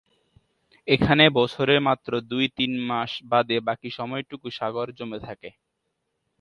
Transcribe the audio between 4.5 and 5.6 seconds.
সাগর জমে থাকে।